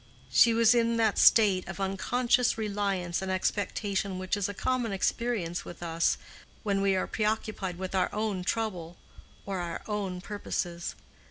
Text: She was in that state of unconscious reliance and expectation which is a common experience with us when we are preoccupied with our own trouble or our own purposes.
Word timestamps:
She 0.31 0.55
was 0.55 0.73
in 0.73 0.97
that 0.97 1.19
state 1.19 1.67
of 1.67 1.79
unconscious 1.79 2.57
reliance 2.57 3.21
and 3.21 3.29
expectation 3.31 4.17
which 4.17 4.35
is 4.35 4.49
a 4.49 4.53
common 4.55 4.91
experience 4.91 5.63
with 5.63 5.83
us 5.83 6.17
when 6.63 6.81
we 6.81 6.95
are 6.95 7.05
preoccupied 7.05 7.77
with 7.77 7.93
our 7.93 8.09
own 8.11 8.43
trouble 8.43 8.97
or 9.45 9.59
our 9.59 9.83
own 9.85 10.19
purposes. 10.19 10.95